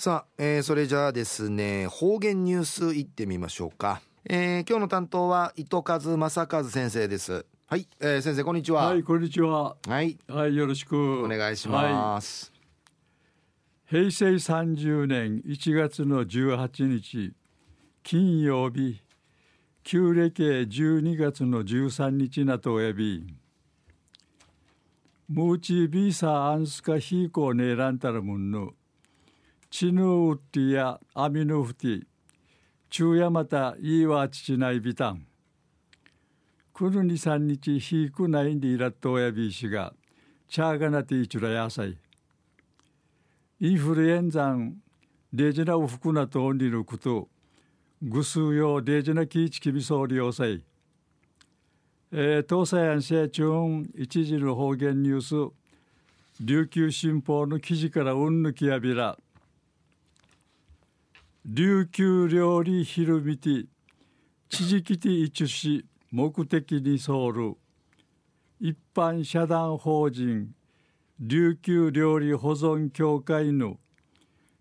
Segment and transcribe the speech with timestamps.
[0.00, 7.44] さあ、えー、それじゃあですね方言ニュースいってみましょうか、えー、今日の担当は糸数正和先生です。
[7.66, 8.86] はい、えー、先生こんにちは。
[8.86, 9.76] はいこんにちは。
[9.86, 10.16] はい。
[10.26, 11.22] はいよろしく。
[11.22, 12.50] お願いします、
[13.90, 17.34] はい、平成30年1月の18日
[18.02, 19.02] 金曜日
[19.84, 23.26] 旧暦12月の13日なとおやび。
[25.28, 28.70] ムーチビーサアンスカヒーコネランタラムンヌ
[29.70, 32.02] チヌウティやアミヌフティ
[32.90, 35.24] 昼夜またいいわ父ないビタン
[36.74, 39.94] くるに三日ひいくないんでいらっとおやびいしが
[40.48, 41.96] チャーガナティチュラやさい。
[43.60, 44.78] インフルエンザン
[45.32, 47.28] デジナウフクナとオンリルクト
[48.02, 50.64] ぐすうよデジナキイチキビソーリオサイ
[52.10, 53.52] えー、東西安社中
[53.94, 55.54] 一時の方言ニュース
[56.40, 59.16] 琉球新報の記事からうんぬきやびら。
[61.48, 63.64] 琉球料理ひるみて
[64.50, 67.56] 地磁気て一し目的にソる
[68.60, 70.50] 一般社団法人
[71.18, 73.78] 琉球料理保存協会の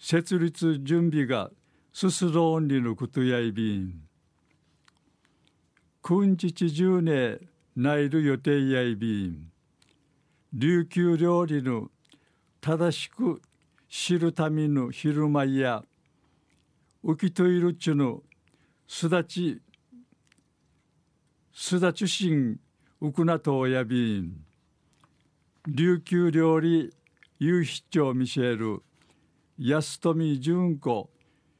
[0.00, 1.50] 設立準備が
[1.92, 4.02] すすろんりのことやいびん。
[6.02, 7.38] 君日十年
[7.76, 9.46] 内る予定やいびん。
[10.52, 11.88] 琉球料理の
[12.60, 13.40] 正しく
[13.88, 15.84] 知るための昼舞や
[17.06, 18.22] 浮きといるちゅの
[18.88, 19.60] すだち
[21.52, 22.58] すだちしん
[22.98, 24.42] うくなとおやびん。
[25.68, 26.94] 琉球料理
[27.38, 28.82] 有筆長ミシェル
[29.58, 31.10] 安富純子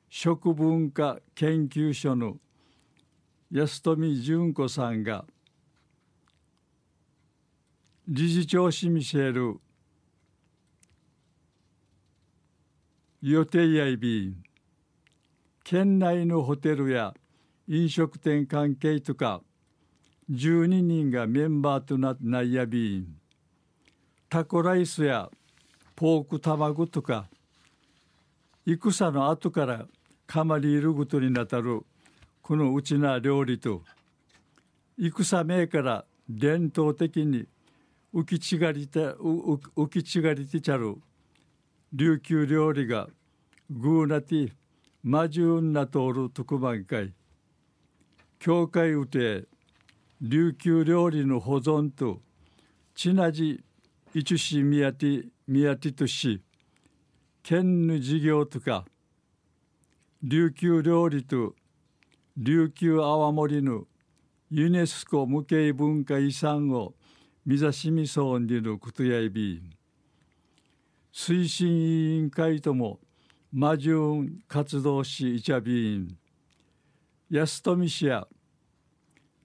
[0.08, 2.38] 食文化研究所の
[3.52, 5.26] 安富純子さんが
[8.08, 9.60] 理事長しミシェル
[13.20, 14.53] 予定やいびん。
[15.64, 17.14] 県内のホテルや
[17.66, 19.40] 飲食店関係とか
[20.30, 23.06] 12人がメンバーとなってナイヤビーン
[24.28, 25.30] タコライスや
[25.96, 27.28] ポーク卵とか
[28.66, 29.86] 戦の後から
[30.26, 31.82] かまりいることになたる
[32.42, 33.82] このうちな料理と
[34.98, 37.46] 戦名から伝統的に
[38.14, 40.96] 浮きちがりて浮きちがりてちゃる
[41.94, 43.08] 琉球料理が
[43.70, 44.52] グーナティ
[45.06, 47.12] マジュンナトール特番会。
[48.38, 49.44] 教会うて
[50.22, 52.22] 琉球料理の保存と
[52.94, 53.62] ちなじ
[54.14, 56.40] いちしみやてみやてとし
[57.42, 58.86] 県の事業とか
[60.22, 61.54] 琉球料理と
[62.38, 63.84] 琉球泡盛の
[64.50, 66.94] ユネスコ無形文化遺産を
[67.44, 69.62] 目指しみそうにることやいび
[71.12, 73.00] 推進委員会とも
[73.56, 76.18] マジュン活動しイチャビーン。
[77.30, 78.26] 安富市や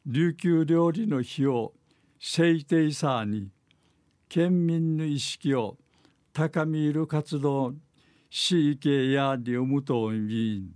[0.04, 1.74] 琉球料理の日を
[2.20, 3.52] 制定さに
[4.28, 5.78] 県民の意識を
[6.34, 7.76] 高める活動
[8.32, 10.72] しいけやりうむとみん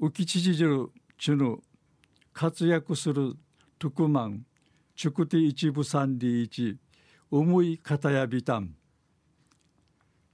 [0.00, 1.60] 浮きちじるちゅぬ
[2.32, 3.34] 活躍する
[3.78, 4.44] 特万
[4.96, 6.78] チュクティ一部三里一
[7.30, 8.74] 重い方やびたん。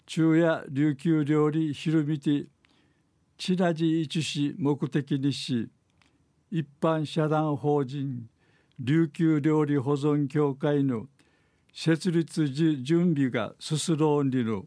[0.09, 2.47] 中夜琉球料理ひるみて
[3.37, 5.69] ちなじ一し目的にし
[6.51, 8.27] 一般社団法人
[8.81, 11.09] 琉球料理保存協会の
[11.75, 14.65] 設立準備が進ろんりの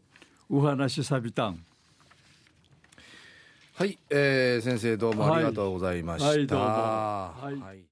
[0.48, 1.64] お話さびたん。
[3.74, 7.80] はい、えー、先生どうもありがとうございました、はい、はい、どうも、はい